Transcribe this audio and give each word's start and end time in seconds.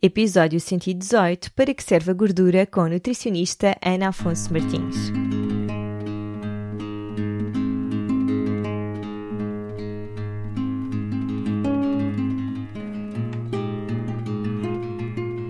Episódio 0.00 0.60
118 0.60 1.52
Para 1.54 1.74
que 1.74 1.82
serve 1.82 2.12
a 2.12 2.14
gordura 2.14 2.64
com 2.64 2.82
a 2.82 2.88
nutricionista 2.88 3.76
Ana 3.84 4.10
Afonso 4.10 4.52
Martins. 4.52 5.12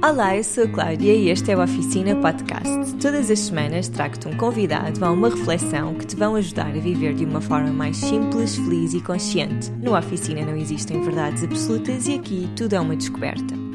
Olá, 0.03 0.35
eu 0.35 0.43
sou 0.43 0.65
a 0.65 0.69
Cláudia 0.69 1.13
e 1.13 1.29
este 1.29 1.53
é 1.53 1.57
o 1.57 1.63
Oficina 1.63 2.17
Podcast. 2.17 2.97
Todas 3.03 3.31
as 3.31 3.39
semanas 3.41 3.91
trago-te 3.91 4.29
um 4.29 4.37
convidado 4.39 5.05
a 5.05 5.13
uma 5.13 5.29
reflexão 5.29 5.95
que 5.95 6.07
te 6.07 6.17
vão 6.17 6.35
ajudar 6.37 6.69
a 6.69 6.81
viver 6.81 7.13
de 7.13 7.27
uma 7.27 7.43
forma 7.43 7.71
mais 7.71 7.99
simples, 7.99 8.57
feliz 8.57 8.95
e 8.95 9.03
consciente. 9.03 9.71
No 9.73 9.95
Oficina 9.95 10.41
não 10.41 10.57
existem 10.57 11.03
verdades 11.03 11.45
absolutas 11.45 12.09
e 12.09 12.15
aqui 12.15 12.49
tudo 12.57 12.73
é 12.73 12.81
uma 12.81 12.97
descoberta. 12.97 13.68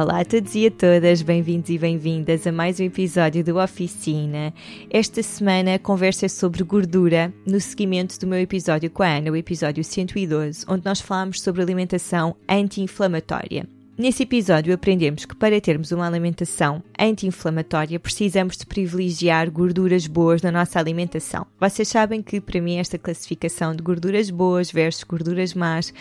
Olá 0.00 0.20
a 0.20 0.24
todos 0.24 0.54
e 0.54 0.64
a 0.64 0.70
todas, 0.70 1.22
bem-vindos 1.22 1.70
e 1.70 1.76
bem-vindas 1.76 2.46
a 2.46 2.52
mais 2.52 2.78
um 2.78 2.84
episódio 2.84 3.42
do 3.42 3.58
Oficina. 3.58 4.54
Esta 4.88 5.24
semana 5.24 5.74
a 5.74 5.78
conversa 5.80 6.26
é 6.26 6.28
sobre 6.28 6.62
gordura, 6.62 7.34
no 7.44 7.60
seguimento 7.60 8.16
do 8.20 8.24
meu 8.28 8.38
episódio 8.38 8.88
com 8.92 9.02
a 9.02 9.16
Ana, 9.16 9.32
o 9.32 9.36
episódio 9.36 9.82
112, 9.82 10.64
onde 10.68 10.84
nós 10.84 11.00
falamos 11.00 11.42
sobre 11.42 11.62
alimentação 11.62 12.36
anti-inflamatória. 12.48 13.77
Nesse 13.98 14.22
episódio 14.22 14.72
aprendemos 14.72 15.24
que 15.24 15.34
para 15.34 15.60
termos 15.60 15.90
uma 15.90 16.06
alimentação 16.06 16.80
anti-inflamatória 16.96 17.98
precisamos 17.98 18.56
de 18.56 18.64
privilegiar 18.64 19.50
gorduras 19.50 20.06
boas 20.06 20.40
na 20.40 20.52
nossa 20.52 20.78
alimentação. 20.78 21.44
Vocês 21.58 21.88
sabem 21.88 22.22
que 22.22 22.40
para 22.40 22.60
mim 22.60 22.76
esta 22.76 22.96
classificação 22.96 23.74
de 23.74 23.82
gorduras 23.82 24.30
boas 24.30 24.70
versus 24.70 25.02
gorduras 25.02 25.52
más 25.52 25.92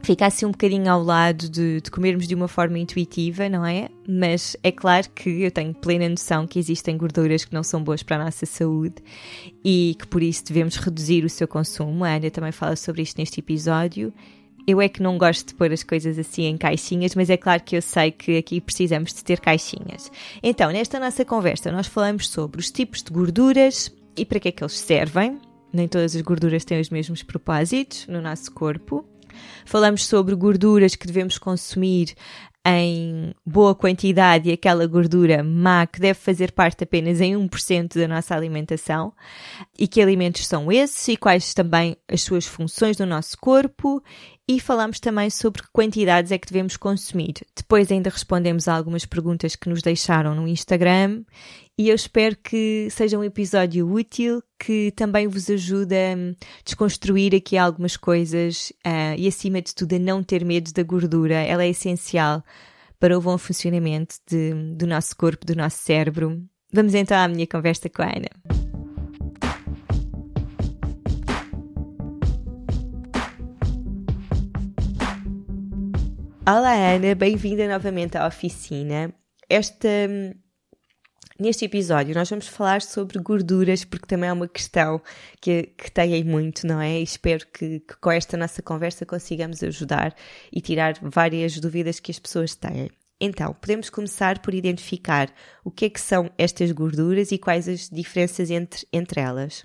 fica 0.00 0.26
assim 0.26 0.46
um 0.46 0.52
bocadinho 0.52 0.88
ao 0.92 1.02
lado 1.02 1.48
de, 1.48 1.80
de 1.80 1.90
comermos 1.90 2.28
de 2.28 2.36
uma 2.36 2.46
forma 2.46 2.78
intuitiva, 2.78 3.48
não 3.48 3.66
é? 3.66 3.88
Mas 4.08 4.56
é 4.62 4.70
claro 4.70 5.10
que 5.10 5.42
eu 5.42 5.50
tenho 5.50 5.74
plena 5.74 6.08
noção 6.08 6.46
que 6.46 6.56
existem 6.56 6.96
gorduras 6.96 7.44
que 7.44 7.52
não 7.52 7.64
são 7.64 7.82
boas 7.82 8.00
para 8.00 8.14
a 8.14 8.24
nossa 8.26 8.46
saúde 8.46 9.02
e 9.64 9.96
que 9.98 10.06
por 10.06 10.22
isso 10.22 10.44
devemos 10.44 10.76
reduzir 10.76 11.24
o 11.24 11.28
seu 11.28 11.48
consumo. 11.48 12.04
A 12.04 12.10
Ana 12.10 12.30
também 12.30 12.52
fala 12.52 12.76
sobre 12.76 13.02
isto 13.02 13.18
neste 13.18 13.40
episódio 13.40 14.14
eu 14.66 14.80
é 14.80 14.88
que 14.88 15.02
não 15.02 15.18
gosto 15.18 15.48
de 15.48 15.54
pôr 15.54 15.72
as 15.72 15.82
coisas 15.82 16.18
assim 16.18 16.44
em 16.44 16.56
caixinhas, 16.56 17.14
mas 17.14 17.30
é 17.30 17.36
claro 17.36 17.62
que 17.62 17.76
eu 17.76 17.82
sei 17.82 18.10
que 18.10 18.36
aqui 18.36 18.60
precisamos 18.60 19.12
de 19.12 19.24
ter 19.24 19.40
caixinhas. 19.40 20.10
Então, 20.42 20.70
nesta 20.70 20.98
nossa 21.00 21.24
conversa, 21.24 21.72
nós 21.72 21.86
falamos 21.86 22.28
sobre 22.28 22.60
os 22.60 22.70
tipos 22.70 23.02
de 23.02 23.12
gorduras 23.12 23.94
e 24.16 24.24
para 24.24 24.40
que 24.40 24.48
é 24.48 24.52
que 24.52 24.62
eles 24.62 24.78
servem. 24.78 25.38
Nem 25.72 25.86
todas 25.86 26.16
as 26.16 26.22
gorduras 26.22 26.64
têm 26.64 26.80
os 26.80 26.90
mesmos 26.90 27.22
propósitos 27.22 28.06
no 28.08 28.20
nosso 28.20 28.52
corpo. 28.52 29.04
Falamos 29.64 30.06
sobre 30.06 30.34
gorduras 30.34 30.96
que 30.96 31.06
devemos 31.06 31.38
consumir 31.38 32.14
em 32.66 33.34
boa 33.44 33.74
quantidade 33.74 34.50
e 34.50 34.52
aquela 34.52 34.86
gordura 34.86 35.42
má 35.42 35.86
que 35.86 35.98
deve 35.98 36.18
fazer 36.18 36.52
parte 36.52 36.84
apenas 36.84 37.20
em 37.20 37.34
1% 37.34 37.98
da 37.98 38.06
nossa 38.06 38.34
alimentação 38.34 39.14
e 39.78 39.88
que 39.88 40.02
alimentos 40.02 40.46
são 40.46 40.70
esses 40.70 41.08
e 41.08 41.16
quais 41.16 41.54
também 41.54 41.96
as 42.06 42.20
suas 42.20 42.46
funções 42.46 42.98
no 42.98 43.06
nosso 43.06 43.38
corpo 43.38 44.02
e 44.50 44.58
falamos 44.58 44.98
também 44.98 45.30
sobre 45.30 45.62
que 45.62 45.68
quantidades 45.72 46.32
é 46.32 46.38
que 46.38 46.48
devemos 46.48 46.76
consumir. 46.76 47.34
Depois 47.54 47.88
ainda 47.88 48.10
respondemos 48.10 48.66
a 48.66 48.74
algumas 48.74 49.06
perguntas 49.06 49.54
que 49.54 49.68
nos 49.68 49.80
deixaram 49.80 50.34
no 50.34 50.48
Instagram 50.48 51.22
e 51.78 51.88
eu 51.88 51.94
espero 51.94 52.36
que 52.36 52.88
seja 52.90 53.16
um 53.16 53.22
episódio 53.22 53.88
útil 53.88 54.42
que 54.58 54.92
também 54.96 55.28
vos 55.28 55.48
ajude 55.48 55.94
a 55.94 56.16
desconstruir 56.64 57.32
aqui 57.32 57.56
algumas 57.56 57.96
coisas 57.96 58.72
uh, 58.84 59.14
e 59.16 59.28
acima 59.28 59.62
de 59.62 59.72
tudo 59.72 59.94
a 59.94 60.00
não 60.00 60.20
ter 60.20 60.44
medo 60.44 60.72
da 60.72 60.82
gordura. 60.82 61.36
Ela 61.36 61.62
é 61.62 61.68
essencial 61.68 62.42
para 62.98 63.16
o 63.16 63.20
bom 63.20 63.38
funcionamento 63.38 64.16
de, 64.28 64.52
do 64.74 64.84
nosso 64.84 65.16
corpo, 65.16 65.46
do 65.46 65.54
nosso 65.54 65.78
cérebro. 65.78 66.42
Vamos 66.72 66.94
então 66.94 67.16
à 67.16 67.28
minha 67.28 67.46
conversa 67.46 67.88
com 67.88 68.02
a 68.02 68.06
Ana. 68.06 68.69
Olá 76.52 76.72
Ana, 76.72 77.14
bem-vinda 77.14 77.68
novamente 77.68 78.18
à 78.18 78.26
oficina. 78.26 79.14
Esta, 79.48 79.86
neste 81.38 81.64
episódio 81.64 82.12
nós 82.12 82.28
vamos 82.28 82.48
falar 82.48 82.82
sobre 82.82 83.20
gorduras 83.20 83.84
porque 83.84 84.08
também 84.08 84.28
é 84.28 84.32
uma 84.32 84.48
questão 84.48 85.00
que, 85.40 85.62
que 85.78 85.92
têm 85.92 86.24
muito, 86.24 86.66
não 86.66 86.80
é? 86.80 86.98
E 86.98 87.04
espero 87.04 87.46
que, 87.46 87.78
que 87.78 87.96
com 88.00 88.10
esta 88.10 88.36
nossa 88.36 88.60
conversa 88.62 89.06
consigamos 89.06 89.62
ajudar 89.62 90.12
e 90.52 90.60
tirar 90.60 90.94
várias 91.00 91.56
dúvidas 91.60 92.00
que 92.00 92.10
as 92.10 92.18
pessoas 92.18 92.56
têm. 92.56 92.90
Então, 93.20 93.54
podemos 93.54 93.88
começar 93.88 94.40
por 94.40 94.52
identificar 94.52 95.32
o 95.64 95.70
que 95.70 95.84
é 95.84 95.88
que 95.88 96.00
são 96.00 96.32
estas 96.36 96.72
gorduras 96.72 97.30
e 97.30 97.38
quais 97.38 97.68
as 97.68 97.88
diferenças 97.88 98.50
entre, 98.50 98.88
entre 98.92 99.20
elas. 99.20 99.64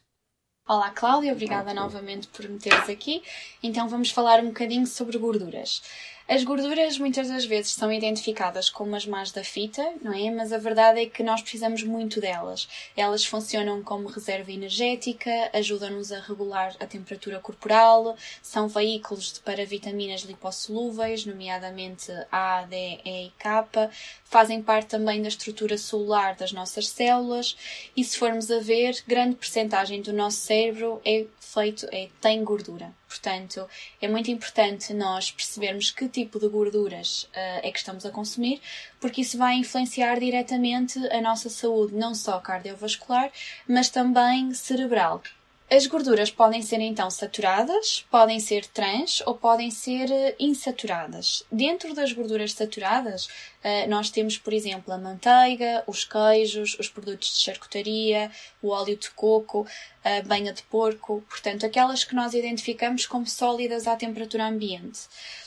Olá 0.68 0.90
Cláudia, 0.90 1.32
obrigada 1.32 1.76
novamente 1.76 2.28
por 2.28 2.50
me 2.50 2.58
teres 2.58 2.90
aqui. 2.90 3.22
Então 3.62 3.88
vamos 3.88 4.10
falar 4.10 4.40
um 4.40 4.48
bocadinho 4.48 4.88
sobre 4.88 5.16
gorduras. 5.18 5.84
As 6.28 6.44
gorduras 6.44 6.98
muitas 6.98 7.28
das 7.28 7.46
vezes 7.46 7.74
são 7.74 7.92
identificadas 7.92 8.68
como 8.68 8.96
as 8.96 9.06
más 9.06 9.32
da 9.32 9.44
fita, 9.44 9.88
não 10.02 10.12
é? 10.12 10.32
Mas 10.32 10.52
a 10.52 10.58
verdade 10.58 11.00
é 11.00 11.06
que 11.06 11.22
nós 11.22 11.40
precisamos 11.40 11.84
muito 11.84 12.20
delas. 12.20 12.68
Elas 12.98 13.24
funcionam 13.24 13.84
como 13.84 14.08
reserva 14.08 14.52
energética, 14.52 15.30
ajudam-nos 15.54 16.12
a 16.12 16.20
regular 16.20 16.76
a 16.80 16.88
temperatura 16.88 17.40
corporal, 17.40 18.18
são 18.42 18.68
veículos 18.68 19.38
para 19.46 19.68
vitaminas 19.68 20.22
lipossolúveis, 20.22 21.28
nomeadamente 21.28 22.12
A, 22.32 22.64
D, 22.64 22.76
E 23.06 23.28
e 23.28 23.32
K, 23.38 23.92
fazem 24.24 24.64
parte 24.64 24.88
também 24.88 25.22
da 25.22 25.28
estrutura 25.28 25.78
celular 25.78 26.34
das 26.34 26.52
nossas 26.52 26.88
células 26.88 27.56
e 27.96 28.04
se 28.04 28.18
formos 28.18 28.50
a 28.50 28.58
ver, 28.58 28.98
grande 29.08 29.36
percentagem 29.36 30.02
do 30.02 30.12
nosso 30.12 30.38
cérebro 30.38 31.00
é 31.06 31.28
feito, 31.40 31.88
é, 31.92 32.10
tem 32.20 32.44
gordura. 32.44 32.92
Portanto, 33.16 33.66
é 34.02 34.10
muito 34.10 34.30
importante 34.30 34.94
nós 34.94 35.32
percebermos 35.32 35.90
que 35.90 36.10
tipo 36.10 36.38
de 36.38 36.50
gorduras 36.50 37.24
uh, 37.24 37.64
é 37.64 37.72
que 37.72 37.80
estamos 37.80 38.06
a 38.06 38.12
consumir, 38.12 38.62
porque 39.00 39.22
isso 39.22 39.38
vai 39.38 39.56
influenciar 39.56 40.20
diretamente 40.20 41.00
a 41.08 41.22
nossa 41.22 41.50
saúde, 41.50 41.96
não 41.96 42.14
só 42.14 42.40
cardiovascular, 42.40 43.32
mas 43.68 43.88
também 43.90 44.54
cerebral. 44.54 45.22
As 45.68 45.88
gorduras 45.88 46.30
podem 46.30 46.62
ser 46.62 46.80
então 46.80 47.10
saturadas, 47.10 48.06
podem 48.12 48.40
ser 48.40 48.68
trans 48.68 49.24
ou 49.26 49.34
podem 49.34 49.72
ser 49.72 50.12
eh, 50.12 50.36
insaturadas. 50.40 51.44
Dentro 51.52 51.92
das 51.96 52.14
gorduras 52.14 52.54
saturadas, 52.54 53.28
eh, 53.64 53.88
nós 53.88 54.12
temos, 54.12 54.38
por 54.38 54.54
exemplo, 54.54 54.94
a 54.94 54.98
manteiga, 55.00 55.84
os 55.88 56.06
queijos, 56.06 56.78
os 56.78 56.88
produtos 56.88 57.34
de 57.34 57.40
charcutaria, 57.40 58.30
o 58.62 58.70
óleo 58.70 58.96
de 58.96 59.10
coco, 59.10 59.66
a 60.06 60.22
banha 60.22 60.54
de 60.54 60.62
porco, 60.64 61.24
portanto, 61.28 61.66
aquelas 61.66 62.04
que 62.04 62.14
nós 62.14 62.36
identificamos 62.36 63.08
como 63.08 63.26
sólidas 63.26 63.88
à 63.88 63.96
temperatura 63.96 64.46
ambiente. 64.46 65.00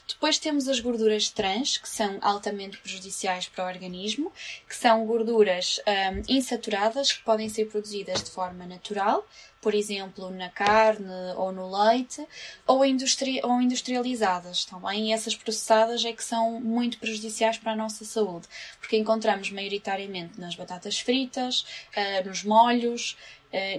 Depois 0.08 0.38
temos 0.38 0.66
as 0.66 0.80
gorduras 0.80 1.28
trans, 1.28 1.76
que 1.76 1.88
são 1.88 2.18
altamente 2.20 2.78
prejudiciais 2.78 3.46
para 3.46 3.64
o 3.64 3.68
organismo, 3.68 4.32
que 4.66 4.74
são 4.74 5.06
gorduras 5.06 5.78
um, 5.86 6.22
insaturadas 6.28 7.12
que 7.12 7.22
podem 7.22 7.48
ser 7.48 7.66
produzidas 7.66 8.24
de 8.24 8.30
forma 8.30 8.66
natural, 8.66 9.24
por 9.60 9.74
exemplo, 9.74 10.30
na 10.30 10.48
carne 10.48 11.06
ou 11.36 11.52
no 11.52 11.70
leite, 11.70 12.26
ou, 12.66 12.84
industri 12.84 13.40
ou 13.44 13.60
industrializadas 13.60 14.64
também. 14.64 15.12
Essas 15.12 15.36
processadas 15.36 16.04
é 16.04 16.12
que 16.12 16.24
são 16.24 16.60
muito 16.60 16.98
prejudiciais 16.98 17.58
para 17.58 17.72
a 17.72 17.76
nossa 17.76 18.04
saúde, 18.04 18.48
porque 18.80 18.96
encontramos 18.96 19.50
maioritariamente 19.50 20.40
nas 20.40 20.54
batatas 20.54 20.98
fritas, 20.98 21.64
uh, 21.94 22.26
nos 22.26 22.42
molhos, 22.42 23.16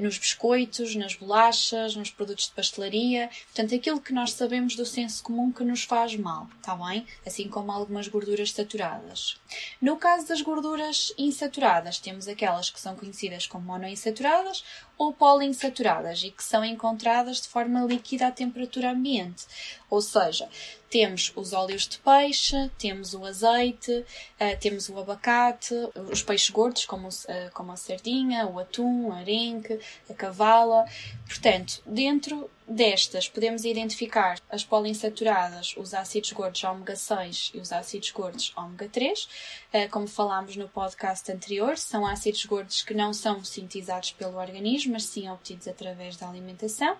nos 0.01 0.17
biscoitos, 0.17 0.95
nas 0.95 1.15
bolachas, 1.15 1.95
nos 1.95 2.09
produtos 2.09 2.45
de 2.45 2.53
pastelaria. 2.53 3.29
Portanto, 3.45 3.75
aquilo 3.75 4.01
que 4.01 4.13
nós 4.13 4.33
sabemos 4.33 4.75
do 4.75 4.85
senso 4.85 5.23
comum 5.23 5.51
que 5.51 5.63
nos 5.63 5.83
faz 5.83 6.15
mal, 6.15 6.47
está 6.57 6.75
bem? 6.75 7.05
Assim 7.25 7.47
como 7.47 7.71
algumas 7.71 8.07
gorduras 8.07 8.51
saturadas. 8.51 9.39
No 9.81 9.97
caso 9.97 10.27
das 10.27 10.41
gorduras 10.41 11.13
insaturadas, 11.17 11.99
temos 11.99 12.27
aquelas 12.27 12.69
que 12.69 12.79
são 12.79 12.95
conhecidas 12.95 13.47
como 13.47 13.65
monoinsaturadas 13.65 14.63
ou 14.99 15.13
poliinsaturadas 15.13 16.21
e 16.23 16.29
que 16.29 16.43
são 16.43 16.63
encontradas 16.63 17.39
de 17.39 17.47
forma 17.47 17.85
líquida 17.85 18.27
à 18.27 18.31
temperatura 18.31 18.91
ambiente. 18.91 19.45
Ou 19.89 20.01
seja, 20.01 20.49
temos 20.89 21.31
os 21.37 21.53
óleos 21.53 21.87
de 21.87 21.97
peixe, 21.99 22.69
temos 22.77 23.13
o 23.13 23.25
azeite, 23.25 23.91
uh, 23.93 24.59
temos 24.59 24.89
o 24.89 24.99
abacate, 24.99 25.73
os 26.11 26.21
peixes 26.21 26.49
gordos, 26.49 26.85
como, 26.85 27.07
uh, 27.07 27.51
como 27.53 27.71
a 27.71 27.77
sardinha, 27.77 28.45
o 28.45 28.59
atum, 28.59 29.07
o 29.07 29.13
arenque, 29.13 29.79
a 30.09 30.13
cavala. 30.13 30.85
Portanto, 31.25 31.81
dentro 31.85 32.49
destas 32.69 33.27
podemos 33.27 33.65
identificar 33.65 34.39
as 34.49 34.63
poliinsaturadas, 34.63 35.75
os 35.75 35.93
ácidos 35.93 36.31
gordos 36.31 36.63
ômega 36.63 36.95
6 36.95 37.51
e 37.55 37.59
os 37.59 37.71
ácidos 37.71 38.11
gordos 38.11 38.53
ômega 38.55 38.87
3. 38.87 39.23
Uh, 39.23 39.89
como 39.89 40.07
falámos 40.07 40.55
no 40.55 40.69
podcast 40.69 41.31
anterior, 41.31 41.77
são 41.77 42.05
ácidos 42.05 42.45
gordos 42.45 42.83
que 42.83 42.93
não 42.93 43.13
são 43.13 43.43
sintetizados 43.43 44.11
pelo 44.11 44.37
organismo, 44.37 44.93
mas 44.93 45.05
sim 45.05 45.27
obtidos 45.29 45.67
através 45.67 46.15
da 46.15 46.29
alimentação. 46.29 46.95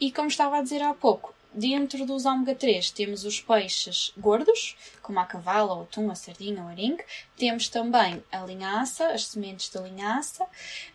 E 0.00 0.10
como 0.10 0.28
estava 0.28 0.58
a 0.58 0.62
dizer 0.62 0.82
há 0.82 0.92
pouco, 0.92 1.32
dentro 1.56 2.04
dos 2.04 2.26
ômega 2.26 2.54
3 2.54 2.90
temos 2.90 3.24
os 3.24 3.40
peixes 3.40 4.12
gordos, 4.16 4.76
como 5.02 5.18
a 5.18 5.24
cavala, 5.24 5.74
o 5.74 5.82
atum, 5.82 6.10
a 6.10 6.14
sardinha, 6.14 6.62
o 6.62 6.68
arenque. 6.68 7.04
Temos 7.36 7.68
também 7.68 8.22
a 8.30 8.44
linhaça, 8.44 9.08
as 9.08 9.26
sementes 9.26 9.70
da 9.70 9.80
linhaça 9.80 10.44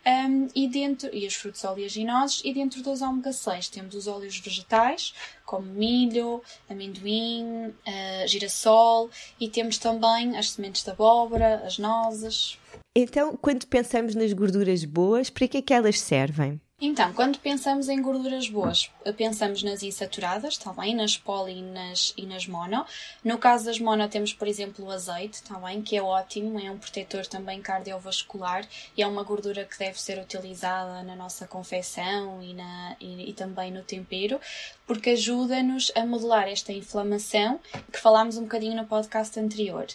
um, 0.05 0.47
e, 0.55 0.67
dentro, 0.67 1.09
e 1.13 1.25
os 1.25 1.33
frutos 1.33 1.63
oleaginosos. 1.63 2.41
E 2.45 2.53
dentro 2.53 2.81
dos 2.81 3.01
ômega 3.01 3.33
6 3.33 3.69
temos 3.69 3.95
os 3.95 4.07
óleos 4.07 4.37
vegetais, 4.37 5.13
como 5.45 5.65
milho, 5.65 6.41
amendoim, 6.69 7.67
uh, 7.67 8.27
girassol. 8.27 9.09
E 9.39 9.49
temos 9.49 9.77
também 9.77 10.37
as 10.37 10.51
sementes 10.51 10.83
de 10.83 10.91
abóbora, 10.91 11.63
as 11.65 11.77
nozes. 11.77 12.59
Então, 12.95 13.37
quando 13.37 13.65
pensamos 13.67 14.15
nas 14.15 14.33
gorduras 14.33 14.83
boas, 14.83 15.29
para 15.29 15.47
que 15.47 15.57
é 15.57 15.61
que 15.61 15.73
elas 15.73 15.99
servem? 15.99 16.59
Então, 16.83 17.13
quando 17.13 17.37
pensamos 17.37 17.89
em 17.89 18.01
gorduras 18.01 18.49
boas, 18.49 18.89
pensamos 19.15 19.61
nas 19.61 19.83
insaturadas, 19.83 20.53
está 20.53 20.73
bem? 20.73 20.95
Nas 20.95 21.15
poli 21.15 21.59
e 21.59 21.61
nas, 21.61 22.11
e 22.17 22.25
nas 22.25 22.47
mono. 22.47 22.83
No 23.23 23.37
caso 23.37 23.65
das 23.65 23.79
mono, 23.79 24.09
temos, 24.09 24.33
por 24.33 24.47
exemplo, 24.47 24.83
o 24.83 24.89
azeite, 24.89 25.35
está 25.35 25.59
bem? 25.59 25.83
Que 25.83 25.97
é 25.97 26.01
ótimo, 26.01 26.59
é 26.59 26.71
um 26.71 26.79
protetor 26.79 27.27
também 27.27 27.61
cardiovascular 27.61 28.67
e 28.97 29.03
é 29.03 29.05
uma 29.05 29.21
gordura 29.21 29.63
que 29.63 29.77
deve 29.77 30.01
ser 30.01 30.17
utilizada 30.17 31.03
na 31.03 31.15
nossa 31.15 31.45
confecção 31.45 32.41
e, 32.41 32.55
na, 32.55 32.95
e, 32.99 33.29
e 33.29 33.33
também 33.33 33.69
no 33.69 33.83
tempero, 33.83 34.39
porque 34.87 35.11
ajuda-nos 35.11 35.91
a 35.95 36.03
modelar 36.03 36.47
esta 36.47 36.73
inflamação 36.73 37.59
que 37.93 37.99
falámos 37.99 38.37
um 38.37 38.43
bocadinho 38.43 38.75
no 38.75 38.87
podcast 38.87 39.39
anterior. 39.39 39.85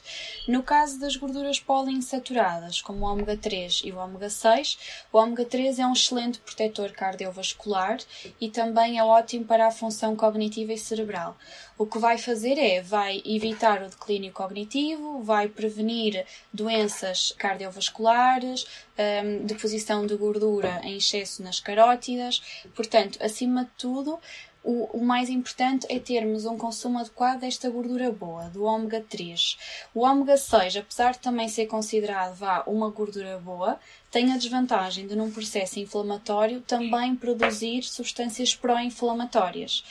No 0.46 0.62
caso 0.62 1.00
das 1.00 1.16
gorduras 1.16 1.58
poliinsaturadas, 1.58 2.80
como 2.80 3.04
o 3.04 3.10
ômega 3.10 3.36
3 3.36 3.82
e 3.84 3.90
o 3.90 3.98
ômega 3.98 4.30
6, 4.30 4.78
o 5.12 5.18
ômega 5.18 5.44
3 5.44 5.80
é 5.80 5.86
um 5.86 5.92
excelente 5.92 6.38
protetor 6.38 6.75
protetor 6.76 6.92
cardiovascular 6.92 7.98
e 8.40 8.50
também 8.50 8.98
é 8.98 9.04
ótimo 9.04 9.44
para 9.44 9.66
a 9.66 9.70
função 9.70 10.14
cognitiva 10.14 10.72
e 10.72 10.78
cerebral. 10.78 11.36
O 11.78 11.86
que 11.86 11.98
vai 11.98 12.18
fazer 12.18 12.58
é, 12.58 12.80
vai 12.82 13.22
evitar 13.24 13.82
o 13.82 13.88
declínio 13.88 14.32
cognitivo, 14.32 15.22
vai 15.22 15.48
prevenir 15.48 16.24
doenças 16.52 17.34
cardiovasculares, 17.38 18.66
um, 18.98 19.44
deposição 19.46 20.06
de 20.06 20.16
gordura 20.16 20.80
em 20.82 20.96
excesso 20.96 21.42
nas 21.42 21.60
carótidas. 21.60 22.42
Portanto, 22.74 23.18
acima 23.22 23.64
de 23.64 23.70
tudo, 23.78 24.18
o, 24.66 24.98
o, 24.98 25.04
mais 25.04 25.30
importante 25.30 25.86
é 25.88 26.00
termos 26.00 26.44
um 26.44 26.58
consumo 26.58 26.98
adequado 26.98 27.38
desta 27.38 27.70
gordura 27.70 28.10
boa, 28.10 28.50
do 28.50 28.64
ômega 28.64 29.00
3. 29.00 29.56
O 29.94 30.00
ômega 30.00 30.36
6, 30.36 30.78
apesar 30.78 31.12
de 31.12 31.20
também 31.20 31.48
ser 31.48 31.66
considerado 31.66 32.34
vá, 32.34 32.64
uma 32.66 32.90
gordura 32.90 33.38
boa, 33.38 33.78
tem 34.10 34.32
a 34.32 34.36
desvantagem 34.36 35.06
de, 35.06 35.14
num 35.14 35.30
processo 35.30 35.78
inflamatório, 35.78 36.60
também 36.62 37.14
produzir 37.14 37.84
substâncias 37.84 38.56
pró-inflamatórias. 38.56 39.84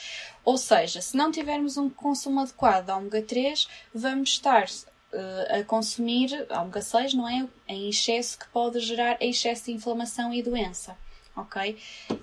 Ou 0.44 0.58
seja, 0.58 1.02
se 1.02 1.16
não 1.16 1.32
tivermos 1.32 1.78
um 1.78 1.90
consumo 1.90 2.42
adequado 2.42 2.88
de 2.88 2.92
ômega 2.92 3.22
3, 3.22 3.70
vamos 3.94 4.32
estar 4.32 4.66
uh, 4.66 5.58
a 5.58 5.64
consumir 5.64 6.46
ômega 6.52 6.82
6, 6.82 7.14
não 7.14 7.30
é? 7.30 7.48
Em 7.66 7.88
excesso 7.88 8.38
que 8.38 8.50
pode 8.50 8.82
gerar 8.82 9.16
excesso 9.22 9.66
de 9.66 9.72
inflamação 9.72 10.34
e 10.34 10.44
doença 10.44 10.98
ok? 11.36 11.78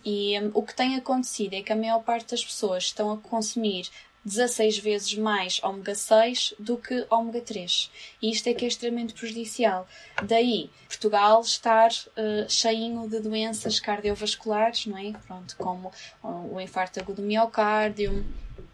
E 0.05 0.39
um, 0.41 0.51
o 0.55 0.63
que 0.63 0.75
tem 0.75 0.97
acontecido 0.97 1.55
é 1.55 1.63
que 1.63 1.73
a 1.73 1.77
maior 1.77 2.03
parte 2.03 2.31
das 2.31 2.45
pessoas 2.45 2.85
estão 2.85 3.13
a 3.13 3.17
consumir 3.17 3.89
16 4.25 4.79
vezes 4.79 5.15
mais 5.15 5.61
ômega 5.65 5.95
6 5.95 6.55
do 6.59 6.77
que 6.77 7.05
ômega 7.11 7.41
3. 7.41 7.91
E 8.21 8.31
isto 8.31 8.49
é 8.49 8.55
que 8.55 8.65
é 8.65 8.69
extremamente 8.69 9.15
prejudicial. 9.15 9.87
Daí, 10.23 10.71
Portugal 10.87 11.41
estar 11.41 11.91
uh, 11.91 12.49
cheinho 12.49 13.09
de 13.09 13.19
doenças 13.19 13.81
cardiovasculares, 13.81 14.87
não 14.87 14.97
é? 14.97 15.13
Pronto, 15.27 15.57
como 15.57 15.93
o 16.23 16.61
infarto 16.61 17.01
agudo 17.01 17.21
do 17.21 17.27
miocárdio, 17.27 18.25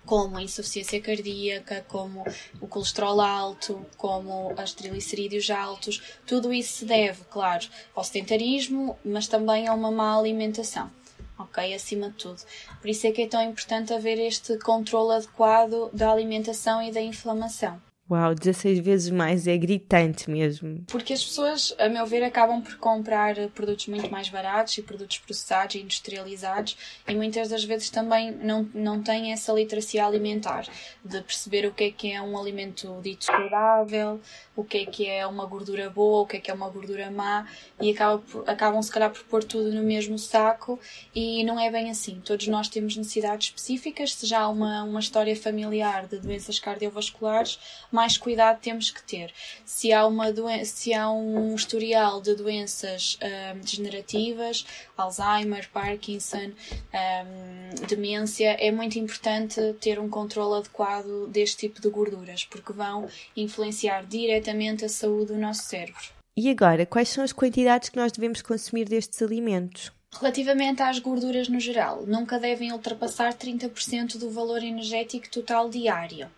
como 0.09 0.39
a 0.39 0.43
insuficiência 0.43 1.03
cardíaca, 1.03 1.85
como 1.87 2.25
o 2.63 2.67
colesterol 2.67 3.21
alto, 3.21 3.85
como 3.99 4.55
os 4.55 4.73
triglicerídeos 4.73 5.51
altos, 5.51 6.03
tudo 6.27 6.51
isso 6.51 6.79
se 6.79 6.85
deve, 6.87 7.25
claro, 7.25 7.69
ao 7.95 8.03
sedentarismo, 8.03 8.99
mas 9.05 9.29
também 9.29 9.69
a 9.69 9.75
uma 9.75 9.91
má 9.91 10.19
alimentação. 10.19 10.91
Ok? 11.39 11.75
Acima 11.75 12.09
de 12.09 12.17
tudo. 12.17 12.41
Por 12.81 12.89
isso 12.89 13.07
é 13.07 13.13
que 13.13 13.21
é 13.21 13.29
tão 13.29 13.43
importante 13.43 13.93
haver 13.93 14.19
este 14.19 14.57
controle 14.59 15.15
adequado 15.15 15.91
da 15.93 16.11
alimentação 16.11 16.83
e 16.83 16.91
da 16.91 17.03
inflamação. 17.03 17.79
Uau, 18.11 18.35
16 18.35 18.79
vezes 18.79 19.11
mais 19.11 19.47
é 19.47 19.55
gritante 19.59 20.31
mesmo. 20.31 20.83
Porque 20.87 21.13
as 21.13 21.23
pessoas, 21.23 21.75
a 21.79 21.91
meu 21.91 22.07
ver, 22.07 22.23
acabam 22.23 22.63
por 22.63 22.77
comprar 22.77 23.37
produtos 23.51 23.87
muito 23.89 24.11
mais 24.11 24.31
baratos 24.31 24.79
e 24.79 24.83
produtos 24.83 25.19
processados 25.19 25.75
e 25.75 25.83
industrializados 25.83 26.77
e 27.07 27.15
muitas 27.15 27.51
das 27.51 27.63
vezes 27.65 27.91
também 27.91 28.31
não, 28.31 28.67
não 28.73 29.03
têm 29.03 29.31
essa 29.33 29.53
literacia 29.53 30.07
alimentar 30.07 30.67
de 31.05 31.21
perceber 31.21 31.67
o 31.67 31.73
que 31.73 31.85
é 31.85 31.91
que 31.91 32.11
é 32.11 32.23
um 32.23 32.39
alimento 32.39 32.99
dito 33.03 33.27
saudável, 33.27 34.19
o 34.57 34.65
que 34.65 34.79
é 34.79 34.87
que 34.87 35.07
é 35.07 35.27
uma 35.27 35.45
gordura 35.45 35.91
boa, 35.91 36.23
o 36.23 36.27
que 36.27 36.39
é 36.39 36.41
que 36.41 36.51
é 36.51 36.55
uma 36.55 36.71
gordura 36.71 37.11
má 37.11 37.47
e 37.79 37.91
acabam, 37.91 38.23
acabam 38.47 38.83
se 38.83 38.91
calhar 38.91 39.11
por 39.11 39.23
pôr 39.25 39.45
tudo 39.45 39.71
no 39.71 39.83
mesmo 39.83 40.19
saco 40.19 40.81
e 41.15 41.45
não 41.45 41.61
é 41.61 41.71
bem 41.71 41.91
assim. 41.91 42.23
Todos 42.25 42.47
nós 42.49 42.69
temos 42.69 42.97
necessidades 42.97 43.49
específicas, 43.49 44.15
se 44.15 44.27
já 44.27 44.41
há 44.41 44.49
uma, 44.49 44.83
uma 44.83 45.01
história 45.01 45.37
familiar 45.37 46.07
de 46.07 46.19
doenças 46.19 46.59
cardiovasculares, 46.59 47.59
mais 47.99 48.17
cuidado 48.17 48.61
temos 48.61 48.93
que 48.93 49.03
ter. 49.03 49.33
Se 49.65 49.93
há, 49.93 50.07
uma 50.07 50.33
se 50.65 50.95
há 50.95 51.11
um 51.11 51.53
historial 51.53 52.21
de 52.21 52.33
doenças 52.33 53.19
um, 53.21 53.59
degenerativas, 53.59 54.65
Alzheimer, 54.97 55.69
Parkinson, 55.73 56.53
um, 56.95 57.87
demência, 57.89 58.51
é 58.61 58.71
muito 58.71 59.01
importante 59.01 59.61
ter 59.81 59.99
um 59.99 60.09
controle 60.09 60.61
adequado 60.61 61.27
deste 61.27 61.67
tipo 61.67 61.83
de 61.83 61.89
gorduras, 61.91 62.45
porque 62.45 62.73
vão 62.73 63.09
influenciar 63.37 64.07
diretamente 64.07 64.85
a 64.85 64.89
saúde 64.89 65.33
do 65.33 65.37
nosso 65.37 65.65
cérebro. 65.65 66.05
E 66.37 66.49
agora, 66.49 66.87
quais 66.87 67.09
são 67.09 67.25
as 67.25 67.33
quantidades 67.33 67.89
que 67.89 67.97
nós 67.97 68.13
devemos 68.13 68.41
consumir 68.43 68.85
destes 68.89 69.21
alimentos? 69.23 69.91
Relativamente 70.11 70.83
às 70.83 70.99
gorduras 70.99 71.49
no 71.49 71.61
geral, 71.61 72.05
nunca 72.07 72.41
devem 72.41 72.73
ultrapassar 72.73 73.35
30% 73.35 74.17
do 74.17 74.31
valor 74.31 74.65
energético 74.65 75.29
total 75.29 75.69
diário. 75.69 76.29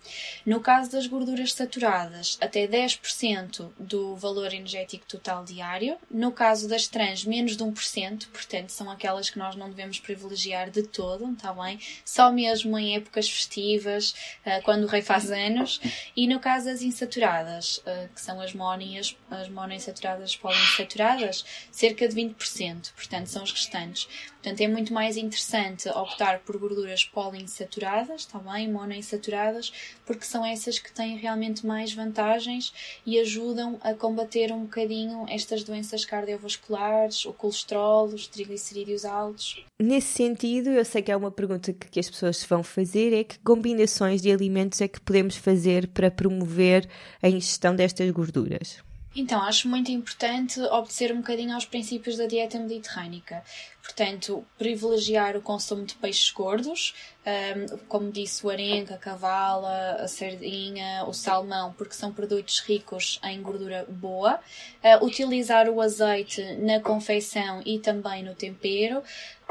No 0.44 0.60
caso 0.60 0.90
das 0.90 1.06
gorduras 1.06 1.52
saturadas, 1.52 2.36
até 2.40 2.66
10% 2.66 3.70
do 3.78 4.16
valor 4.16 4.52
energético 4.52 5.06
total 5.06 5.44
diário. 5.44 5.96
No 6.10 6.32
caso 6.32 6.68
das 6.68 6.88
trans, 6.88 7.24
menos 7.24 7.56
de 7.56 7.62
1%, 7.62 8.26
portanto, 8.32 8.70
são 8.70 8.90
aquelas 8.90 9.30
que 9.30 9.38
nós 9.38 9.54
não 9.54 9.70
devemos 9.70 10.00
privilegiar 10.00 10.68
de 10.68 10.82
todo, 10.82 11.32
está 11.32 11.52
bem? 11.52 11.78
Só 12.04 12.32
mesmo 12.32 12.76
em 12.76 12.96
épocas 12.96 13.30
festivas, 13.30 14.14
eh, 14.44 14.60
quando 14.62 14.82
o 14.82 14.88
rei 14.88 15.00
faz 15.00 15.30
anos. 15.30 15.80
E 16.16 16.26
no 16.26 16.40
caso 16.40 16.66
das 16.66 16.82
insaturadas, 16.82 17.80
eh, 17.86 18.08
que 18.14 18.20
são 18.20 18.40
as 18.40 18.52
e 18.52 18.98
as, 18.98 19.16
as 19.30 19.48
monoinsaturadas 19.48 20.36
poliinsaturadas, 20.36 21.44
cerca 21.70 22.06
de 22.08 22.16
20%, 22.16 22.92
portanto, 22.94 23.28
são 23.28 23.42
os 23.42 23.59
restantes. 23.60 24.08
Portanto, 24.42 24.60
é 24.62 24.68
muito 24.68 24.92
mais 24.92 25.16
interessante 25.16 25.88
optar 25.90 26.40
por 26.40 26.56
gorduras 26.56 27.04
poliinsaturadas, 27.04 28.22
está 28.22 28.38
bem, 28.38 28.70
monoinsaturadas, 28.70 29.70
porque 30.06 30.24
são 30.24 30.44
essas 30.44 30.78
que 30.78 30.90
têm 30.90 31.16
realmente 31.16 31.66
mais 31.66 31.92
vantagens 31.92 32.72
e 33.04 33.18
ajudam 33.20 33.78
a 33.82 33.92
combater 33.92 34.50
um 34.50 34.62
bocadinho 34.62 35.26
estas 35.28 35.62
doenças 35.62 36.04
cardiovasculares, 36.04 37.26
o 37.26 37.32
colesterol, 37.32 38.06
os 38.06 38.26
triglicerídeos 38.26 39.04
altos. 39.04 39.62
Nesse 39.78 40.08
sentido, 40.08 40.70
eu 40.70 40.84
sei 40.84 41.02
que 41.02 41.12
é 41.12 41.16
uma 41.16 41.30
pergunta 41.30 41.72
que 41.72 42.00
as 42.00 42.08
pessoas 42.08 42.42
vão 42.44 42.62
fazer, 42.62 43.12
é 43.12 43.24
que 43.24 43.38
combinações 43.40 44.22
de 44.22 44.32
alimentos 44.32 44.80
é 44.80 44.88
que 44.88 45.00
podemos 45.00 45.36
fazer 45.36 45.88
para 45.88 46.10
promover 46.10 46.88
a 47.22 47.28
ingestão 47.28 47.76
destas 47.76 48.10
gorduras? 48.10 48.82
Então, 49.14 49.42
acho 49.42 49.68
muito 49.68 49.90
importante 49.90 50.60
obedecer 50.60 51.12
um 51.12 51.16
bocadinho 51.16 51.52
aos 51.52 51.64
princípios 51.64 52.16
da 52.16 52.26
dieta 52.26 52.58
mediterrânica. 52.58 53.42
Portanto, 53.82 54.46
privilegiar 54.56 55.36
o 55.36 55.42
consumo 55.42 55.84
de 55.84 55.96
peixes 55.96 56.30
gordos, 56.30 56.94
um, 57.26 57.76
como 57.86 58.10
disse 58.10 58.46
o 58.46 58.48
arenque, 58.48 58.94
a 58.94 58.96
cavala, 58.96 59.96
a 60.00 60.08
sardinha, 60.08 61.04
o 61.06 61.12
salmão, 61.12 61.74
porque 61.76 61.94
são 61.94 62.12
produtos 62.12 62.60
ricos 62.60 63.20
em 63.22 63.42
gordura 63.42 63.84
boa. 63.88 64.40
Uh, 64.82 65.04
utilizar 65.04 65.68
o 65.68 65.82
azeite 65.82 66.42
na 66.56 66.80
confeição 66.80 67.62
e 67.66 67.78
também 67.78 68.22
no 68.22 68.34
tempero. 68.34 69.02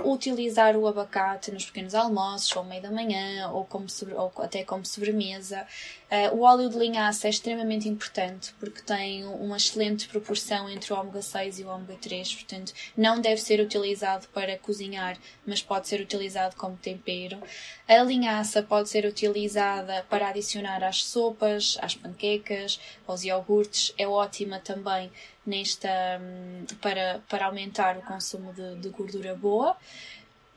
Utilizar 0.04 0.78
o 0.78 0.88
abacate 0.88 1.52
nos 1.52 1.66
pequenos 1.66 1.94
almoços, 1.94 2.56
ou 2.56 2.64
meio 2.64 2.82
da 2.82 2.90
manhã, 2.90 3.50
ou, 3.52 3.66
como 3.66 3.88
sobre, 3.90 4.16
ou 4.16 4.32
até 4.38 4.64
como 4.64 4.86
sobremesa. 4.86 5.68
Uh, 6.10 6.36
o 6.36 6.42
óleo 6.42 6.70
de 6.70 6.78
linhaça 6.78 7.28
é 7.28 7.30
extremamente 7.30 7.88
importante 7.88 8.52
porque 8.60 8.82
tem 8.82 9.26
uma 9.26 9.58
excelente 9.58 10.08
proporção 10.08 10.68
entre 10.68 10.92
o 10.92 11.00
ômega 11.00 11.22
6 11.22 11.60
e 11.60 11.64
o 11.64 11.68
ômega 11.68 11.96
3, 12.02 12.34
portanto, 12.34 12.74
não 12.98 13.22
deve 13.22 13.40
ser 13.40 13.60
utilizado 13.60 14.26
para 14.34 14.58
cozinhar, 14.58 15.18
mas 15.46 15.62
pode 15.62 15.88
ser 15.88 16.02
utilizado 16.02 16.56
como 16.56 16.76
tempero. 16.78 17.38
A 17.88 18.04
linhaça 18.04 18.62
pode 18.62 18.90
ser 18.90 19.06
utilizada 19.06 20.06
para 20.10 20.30
adicionar 20.30 20.84
às 20.84 21.04
sopas, 21.04 21.78
às 21.82 21.96
panquecas, 21.96 22.80
aos 23.08 23.24
iogurtes. 23.24 23.94
É 23.98 24.08
ótima 24.08 24.60
também 24.60 25.12
nesta 25.46 25.90
hum, 26.22 26.66
para, 26.82 27.22
para 27.28 27.48
aumentar 27.48 27.98
o 27.98 28.02
consumo 28.02 28.54
de, 28.54 28.76
de 28.76 28.90
gordura 28.90 29.34
boa. 29.36 29.76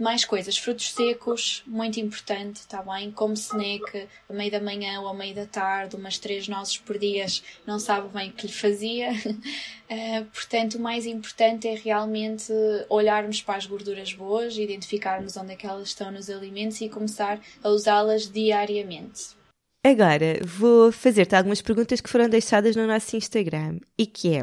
Mais 0.03 0.25
coisas, 0.25 0.59
frutos 0.59 0.91
secos, 0.91 1.63
muito 1.65 2.01
importante, 2.01 2.57
está 2.57 2.83
bem? 2.83 3.13
Como 3.13 3.35
snack, 3.35 4.09
a 4.29 4.33
meio 4.33 4.51
da 4.51 4.61
manhã 4.61 5.01
ou 5.01 5.07
a 5.07 5.15
meio 5.15 5.33
da 5.33 5.47
tarde, 5.47 5.95
umas 5.95 6.19
três 6.19 6.49
nozes 6.49 6.77
por 6.77 6.99
dia, 6.99 7.25
não 7.65 7.79
sabe 7.79 8.09
bem 8.09 8.31
o 8.31 8.33
que 8.33 8.49
lhe 8.49 8.53
fazia. 8.53 9.13
uh, 9.13 10.25
portanto, 10.35 10.75
o 10.75 10.81
mais 10.81 11.07
importante 11.07 11.69
é 11.69 11.77
realmente 11.77 12.53
olharmos 12.89 13.41
para 13.43 13.55
as 13.55 13.67
gorduras 13.67 14.13
boas, 14.13 14.57
identificarmos 14.57 15.37
onde 15.37 15.53
é 15.53 15.57
que 15.57 15.69
elas 15.69 15.87
estão 15.87 16.11
nos 16.11 16.29
alimentos 16.29 16.81
e 16.81 16.89
começar 16.89 17.39
a 17.63 17.69
usá-las 17.69 18.29
diariamente. 18.29 19.37
Agora 19.87 20.41
vou 20.45 20.91
fazer-te 20.91 21.37
algumas 21.37 21.63
perguntas 21.63 22.01
que 22.01 22.11
foram 22.11 22.29
deixadas 22.29 22.75
no 22.75 22.89
nosso 22.89 23.17
Instagram 23.17 23.79
e 23.97 24.05
que 24.05 24.35
é 24.35 24.43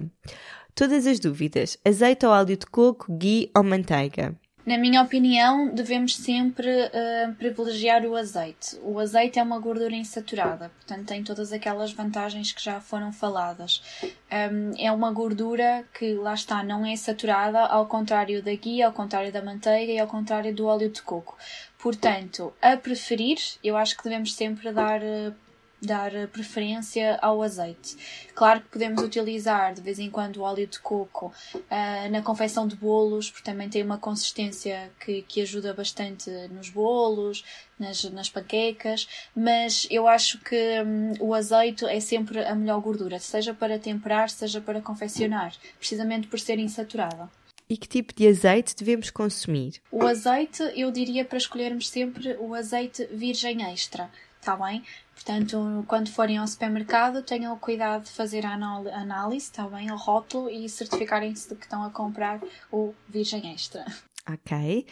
todas 0.74 1.06
as 1.06 1.20
dúvidas: 1.20 1.78
azeite 1.86 2.26
ou 2.26 2.32
óleo 2.32 2.56
de 2.56 2.66
coco, 2.66 3.14
ghee 3.14 3.52
ou 3.54 3.62
manteiga? 3.62 4.40
Na 4.70 4.78
minha 4.78 5.02
opinião, 5.02 5.74
devemos 5.74 6.16
sempre 6.16 6.70
uh, 6.70 7.34
privilegiar 7.40 8.06
o 8.06 8.16
azeite. 8.16 8.78
O 8.84 9.00
azeite 9.00 9.40
é 9.40 9.42
uma 9.42 9.58
gordura 9.58 9.96
insaturada, 9.96 10.70
portanto 10.70 11.08
tem 11.08 11.24
todas 11.24 11.52
aquelas 11.52 11.92
vantagens 11.92 12.52
que 12.52 12.64
já 12.64 12.80
foram 12.80 13.12
faladas. 13.12 13.82
Um, 14.04 14.72
é 14.78 14.92
uma 14.92 15.12
gordura 15.12 15.84
que, 15.92 16.14
lá 16.14 16.36
está, 16.36 16.62
não 16.62 16.86
é 16.86 16.96
saturada, 16.96 17.62
ao 17.62 17.88
contrário 17.88 18.44
da 18.44 18.54
guia, 18.54 18.86
ao 18.86 18.94
contrário 18.94 19.32
da 19.32 19.42
manteiga 19.42 19.92
e 19.92 19.98
ao 19.98 20.06
contrário 20.06 20.54
do 20.54 20.68
óleo 20.68 20.92
de 20.92 21.02
coco. 21.02 21.36
Portanto, 21.80 22.54
a 22.62 22.78
preferir, 22.78 23.40
eu 23.64 23.76
acho 23.76 23.98
que 23.98 24.04
devemos 24.04 24.36
sempre 24.36 24.72
dar 24.72 25.02
uh, 25.02 25.34
dar 25.82 26.12
preferência 26.28 27.18
ao 27.22 27.42
azeite. 27.42 27.98
Claro 28.36 28.62
que 28.62 28.68
podemos 28.68 29.02
utilizar 29.02 29.74
de 29.74 29.82
vez 29.82 30.00
em 30.00 30.10
quando 30.10 30.38
o 30.38 30.42
óleo 30.42 30.68
de 30.68 30.80
coco 30.80 31.34
uh, 31.56 32.12
na 32.12 32.22
confecção 32.22 32.68
de 32.68 32.76
bolos, 32.76 33.30
porque 33.30 33.50
também 33.50 33.70
tem 33.70 33.84
uma 33.84 33.98
consistência 33.98 34.92
que, 35.00 35.22
que 35.24 35.42
ajuda 35.42 35.74
bastante 35.74 36.30
nos 36.50 36.70
bolos, 36.70 37.44
nas, 37.80 38.04
nas 38.06 38.30
panquecas, 38.30 39.08
mas 39.36 39.88
eu 39.90 40.08
acho 40.08 40.40
que 40.40 40.82
um, 40.82 41.14
o 41.28 41.34
azeite 41.34 41.86
é 41.86 42.00
sempre 42.00 42.44
a 42.44 42.54
melhor 42.54 42.82
gordura, 42.82 43.20
seja 43.20 43.54
para 43.54 43.80
temperar, 43.80 44.30
seja 44.30 44.60
para 44.60 44.82
confeccionar, 44.82 45.54
precisamente 45.78 46.28
por 46.28 46.40
ser 46.40 46.60
insaturada. 46.60 47.30
E 47.70 47.78
que 47.78 47.88
tipo 47.88 48.14
de 48.16 48.28
azeite 48.28 48.76
devemos 48.76 49.12
consumir? 49.12 49.76
O 49.92 50.04
azeite, 50.04 50.64
eu 50.76 50.92
diria 50.92 51.24
para 51.24 51.38
escolhermos 51.38 51.88
sempre 51.88 52.36
o 52.40 52.56
azeite 52.56 53.08
virgem 53.12 53.64
extra, 53.72 54.10
está 54.40 54.56
bem? 54.56 54.84
Portanto, 55.14 55.84
quando 55.88 56.10
forem 56.10 56.38
ao 56.38 56.48
supermercado, 56.48 57.22
tenham 57.24 57.54
o 57.54 57.60
cuidado 57.60 58.06
de 58.06 58.12
fazer 58.12 58.46
a 58.46 58.54
análise, 58.54 59.46
está 59.46 59.68
bem, 59.68 59.90
ao 59.90 59.98
rótulo 59.98 60.50
e 60.50 60.68
certificarem-se 60.68 61.50
de 61.50 61.56
que 61.56 61.66
estão 61.66 61.84
a 61.84 61.90
comprar 61.90 62.42
o 62.72 62.94
virgem 63.08 63.54
extra. 63.54 63.86
Ok. 64.28 64.88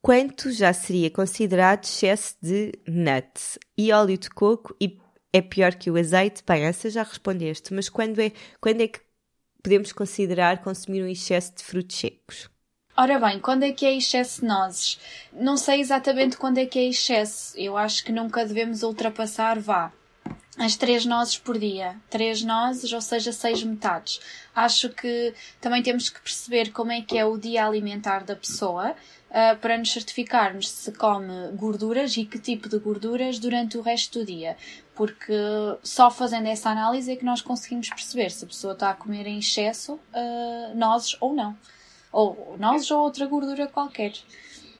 Quanto 0.00 0.50
já 0.52 0.72
seria 0.72 1.10
considerado 1.10 1.84
excesso 1.84 2.36
de 2.40 2.72
nuts 2.86 3.58
e 3.76 3.92
óleo 3.92 4.16
de 4.16 4.30
coco 4.30 4.74
e 4.80 4.98
é 5.32 5.42
pior 5.42 5.74
que 5.74 5.90
o 5.90 5.98
azeite? 5.98 6.42
Bem, 6.46 6.64
essa 6.64 6.88
já 6.88 7.02
respondeste, 7.02 7.74
mas 7.74 7.88
quando 7.88 8.20
é, 8.20 8.32
quando 8.60 8.80
é 8.80 8.88
que 8.88 9.00
podemos 9.62 9.92
considerar 9.92 10.62
consumir 10.62 11.02
um 11.02 11.08
excesso 11.08 11.54
de 11.56 11.64
frutos 11.64 11.96
secos? 11.96 12.48
Ora 13.00 13.16
bem, 13.20 13.38
quando 13.38 13.62
é 13.62 13.70
que 13.70 13.86
é 13.86 13.96
excesso 13.96 14.40
de 14.40 14.48
nozes? 14.48 14.98
Não 15.32 15.56
sei 15.56 15.80
exatamente 15.80 16.36
quando 16.36 16.58
é 16.58 16.66
que 16.66 16.80
é 16.80 16.88
excesso. 16.88 17.56
Eu 17.56 17.76
acho 17.76 18.02
que 18.02 18.10
nunca 18.10 18.44
devemos 18.44 18.82
ultrapassar, 18.82 19.56
vá, 19.60 19.92
as 20.58 20.74
três 20.74 21.06
nozes 21.06 21.38
por 21.38 21.56
dia. 21.56 21.94
Três 22.10 22.42
nozes, 22.42 22.92
ou 22.92 23.00
seja, 23.00 23.30
seis 23.30 23.62
metades. 23.62 24.18
Acho 24.52 24.88
que 24.88 25.32
também 25.60 25.80
temos 25.80 26.08
que 26.08 26.20
perceber 26.20 26.72
como 26.72 26.90
é 26.90 27.00
que 27.00 27.16
é 27.16 27.24
o 27.24 27.38
dia 27.38 27.64
alimentar 27.64 28.24
da 28.24 28.34
pessoa 28.34 28.90
uh, 28.90 29.56
para 29.60 29.78
nos 29.78 29.92
certificarmos 29.92 30.68
se 30.68 30.90
come 30.90 31.52
gorduras 31.52 32.16
e 32.16 32.24
que 32.24 32.40
tipo 32.40 32.68
de 32.68 32.80
gorduras 32.80 33.38
durante 33.38 33.78
o 33.78 33.80
resto 33.80 34.18
do 34.18 34.26
dia. 34.26 34.56
Porque 34.96 35.32
só 35.84 36.10
fazendo 36.10 36.48
essa 36.48 36.68
análise 36.70 37.12
é 37.12 37.14
que 37.14 37.24
nós 37.24 37.42
conseguimos 37.42 37.90
perceber 37.90 38.30
se 38.32 38.44
a 38.44 38.48
pessoa 38.48 38.72
está 38.72 38.90
a 38.90 38.94
comer 38.94 39.24
em 39.28 39.38
excesso 39.38 39.92
uh, 39.92 40.74
nozes 40.76 41.16
ou 41.20 41.32
não 41.32 41.56
ou 42.12 42.56
nozes 42.58 42.90
ou 42.90 43.00
outra 43.00 43.26
gordura 43.26 43.66
qualquer. 43.66 44.12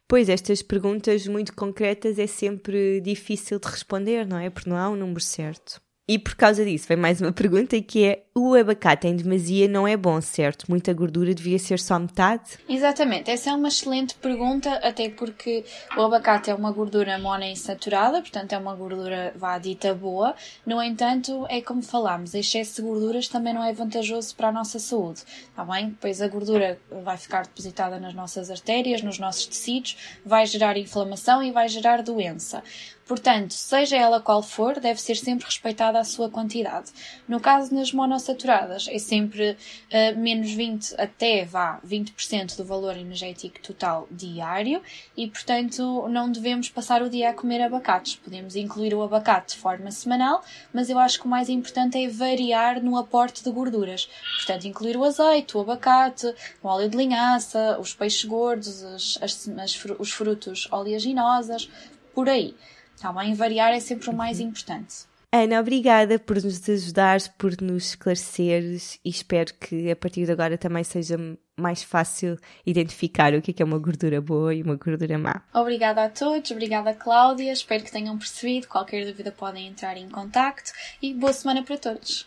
Pois, 0.06 0.28
estas 0.28 0.62
perguntas 0.62 1.26
muito 1.26 1.54
concretas 1.54 2.18
é 2.18 2.26
sempre 2.26 3.00
difícil 3.00 3.58
de 3.58 3.68
responder, 3.68 4.26
não 4.26 4.38
é? 4.38 4.49
Porque 4.49 4.70
não 4.70 4.76
há 4.76 4.88
um 4.88 4.97
número 4.97 5.20
certo. 5.20 5.80
E 6.08 6.18
por 6.18 6.35
causa 6.35 6.64
disso, 6.64 6.88
vem 6.88 6.97
mais 6.97 7.20
uma 7.20 7.30
pergunta 7.32 7.80
que 7.82 8.04
é: 8.04 8.25
o 8.38 8.54
abacate 8.54 9.07
em 9.07 9.16
demasia 9.16 9.68
não 9.68 9.87
é 9.87 9.97
bom, 9.97 10.21
certo? 10.21 10.66
Muita 10.68 10.92
gordura 10.92 11.35
devia 11.35 11.59
ser 11.59 11.78
só 11.78 11.99
metade? 11.99 12.59
Exatamente, 12.68 13.30
essa 13.30 13.50
é 13.50 13.52
uma 13.52 13.68
excelente 13.68 14.14
pergunta, 14.14 14.73
até 14.83 15.09
porque 15.09 15.64
o 15.97 16.02
abacate 16.02 16.50
é 16.50 16.54
uma 16.54 16.71
gordura 16.73 17.18
monoinsaturada, 17.18 18.21
portanto 18.21 18.52
é 18.52 18.59
uma 18.59 18.75
gordura, 18.75 19.33
vá 19.37 19.59
dita, 19.59 19.95
boa. 19.95 20.35
No 20.64 20.83
entanto, 20.83 21.47
é 21.49 21.61
como 21.61 21.83
falámos, 21.83 22.35
excesso 22.35 22.76
de 22.76 22.83
gorduras 22.83 23.28
também 23.28 23.52
não 23.52 23.64
é 23.64 23.73
vantajoso 23.73 24.35
para 24.35 24.49
a 24.49 24.52
nossa 24.52 24.78
saúde, 24.78 25.23
está 25.50 25.64
bem? 25.64 25.97
Pois 26.00 26.23
a 26.23 26.28
gordura 26.28 26.78
vai 27.02 27.16
ficar 27.16 27.42
depositada 27.42 27.99
nas 27.99 28.14
nossas 28.14 28.50
artérias, 28.50 29.02
nos 29.02 29.18
nossos 29.18 29.47
tecidos, 29.47 29.97
vai 30.25 30.47
gerar 30.47 30.76
inflamação 30.76 31.42
e 31.42 31.50
vai 31.50 31.68
gerar 31.68 32.02
doença. 32.02 32.62
Portanto, 33.09 33.54
seja 33.54 33.97
ela 33.97 34.21
qual 34.21 34.42
for, 34.42 34.78
deve 34.78 35.00
ser 35.00 35.16
sempre 35.16 35.47
respeitada 35.47 35.99
a 35.99 36.04
sua 36.04 36.28
quantidade. 36.28 36.92
No 37.26 37.40
caso 37.40 37.75
das 37.75 37.90
monossaturadas, 38.28 38.88
é 38.88 38.99
sempre 38.99 39.52
uh, 39.52 40.18
menos 40.18 40.50
20 40.50 40.94
até 40.99 41.44
vá 41.44 41.80
20% 41.87 42.56
do 42.56 42.64
valor 42.64 42.97
energético 42.97 43.61
total 43.61 44.06
diário 44.11 44.82
e, 45.16 45.26
portanto, 45.28 46.06
não 46.08 46.30
devemos 46.30 46.68
passar 46.68 47.02
o 47.02 47.08
dia 47.08 47.30
a 47.30 47.35
comer 47.35 47.62
abacates. 47.62 48.16
Podemos 48.16 48.56
incluir 48.56 48.94
o 48.94 49.02
abacate 49.02 49.54
de 49.54 49.61
forma 49.61 49.90
semanal, 49.90 50.44
mas 50.73 50.90
eu 50.90 50.99
acho 50.99 51.20
que 51.20 51.26
o 51.26 51.28
mais 51.28 51.49
importante 51.49 52.02
é 52.02 52.08
variar 52.08 52.82
no 52.82 52.97
aporte 52.97 53.42
de 53.42 53.50
gorduras. 53.50 54.08
Portanto, 54.37 54.66
incluir 54.66 54.97
o 54.97 55.04
azeite, 55.04 55.56
o 55.56 55.61
abacate, 55.61 56.26
o 56.62 56.68
óleo 56.68 56.88
de 56.88 56.97
linhaça, 56.97 57.78
os 57.80 57.94
peixes 57.94 58.25
gordos, 58.25 58.82
as, 58.85 59.18
as, 59.23 59.49
as, 59.49 59.85
os 59.99 60.12
frutos 60.12 60.68
oleaginosas, 60.70 61.70
por 62.14 62.28
aí. 62.28 62.54
Está 62.94 63.12
bem? 63.12 63.32
Variar 63.35 63.73
é 63.73 63.80
sempre 63.80 64.11
o 64.11 64.12
mais 64.12 64.40
uhum. 64.40 64.49
importante. 64.49 65.08
Ana, 65.30 65.61
obrigada 65.61 66.18
por 66.18 66.42
nos 66.42 66.66
ajudares, 66.66 67.28
por 67.28 67.61
nos 67.61 67.90
esclareceres 67.90 68.99
e 69.04 69.11
espero 69.11 69.52
que 69.61 69.90
a 69.90 69.97
partir 69.97 70.25
de 70.25 70.32
agora 70.32 70.56
também 70.56 70.82
seja 70.82 71.18
mais 71.54 71.82
fácil 71.82 72.38
identificar 72.64 73.35
o 73.35 73.42
que 73.42 73.50
é, 73.50 73.62
é 73.62 73.64
uma 73.64 73.78
gordura 73.78 74.23
boa 74.23 74.54
e 74.54 74.62
uma 74.62 74.76
gordura 74.76 75.18
má. 75.18 75.42
Obrigada 75.52 76.04
a 76.04 76.08
todos, 76.08 76.50
obrigada 76.50 76.94
Cláudia, 76.94 77.52
espero 77.52 77.85
que 77.85 77.92
tenham 77.92 78.16
percebido. 78.16 78.68
Qualquer 78.68 79.04
dúvida 79.04 79.30
podem 79.30 79.66
entrar 79.66 79.99
em 79.99 80.08
contacto 80.08 80.73
e 81.02 81.12
boa 81.12 81.35
semana 81.35 81.62
para 81.62 81.76
todos. 81.76 82.26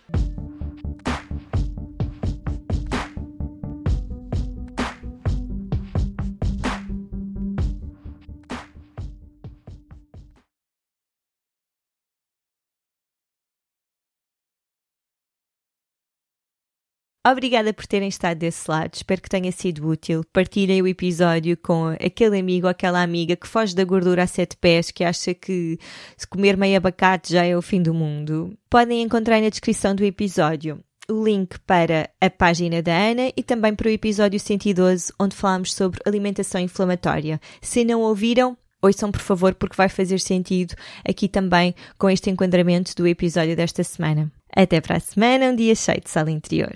Obrigada 17.25 17.72
por 17.72 17.86
terem 17.86 18.10
estado 18.10 18.40
desse 18.40 18.70
lado, 18.70 18.96
espero 18.96 19.22
que 19.22 19.30
tenha 19.30 19.51
sido 19.51 19.88
útil. 19.88 20.24
Partilhem 20.34 20.82
o 20.82 20.88
episódio 20.88 21.56
com 21.56 21.96
aquele 22.04 22.40
amigo 22.40 22.66
ou 22.66 22.72
aquela 22.72 23.04
amiga 23.04 23.36
que 23.36 23.48
foge 23.48 23.75
da 23.75 23.84
gordura 23.84 24.24
a 24.24 24.28
sete 24.28 24.58
pés, 24.58 24.90
que 24.90 25.04
acha 25.04 25.32
que 25.32 25.78
se 26.18 26.25
comer 26.25 26.58
meio 26.58 26.78
abacate 26.78 27.34
já 27.34 27.46
é 27.46 27.56
o 27.56 27.62
fim 27.62 27.80
do 27.80 27.94
mundo. 27.94 28.58
Podem 28.68 29.04
encontrar 29.04 29.40
na 29.40 29.50
descrição 29.50 29.94
do 29.94 30.04
episódio 30.04 30.84
o 31.08 31.24
link 31.24 31.60
para 31.60 32.10
a 32.20 32.30
página 32.30 32.82
da 32.82 32.96
Ana 32.96 33.32
e 33.38 33.44
também 33.44 33.75
para 33.75 33.88
o 33.88 33.92
episódio 33.92 34.40
112, 34.40 35.13
onde 35.20 35.36
falamos 35.36 35.74
sobre 35.75 36.00
alimentação 36.06 36.60
inflamatória. 36.60 37.40
Se 37.62 37.84
não 37.84 38.01
ouviram, 38.01 38.58
ouçam 38.82 39.12
por 39.12 39.22
favor, 39.22 39.54
porque 39.54 39.75
vai 39.75 39.90
fazer 39.90 40.20
sentido 40.20 40.74
aqui 41.08 41.28
também 41.28 41.75
com 42.00 42.10
este 42.10 42.32
enquadramento 42.32 42.96
do 42.96 43.06
episódio 43.06 43.56
desta 43.56 43.84
semana. 43.84 44.32
Até 44.56 44.82
para 44.82 44.98
a 44.98 45.00
semana, 45.00 45.51
um 45.51 45.56
dia 45.56 45.75
cheio 45.75 46.01
de 46.01 46.10
sala 46.10 46.32
interior. 46.32 46.74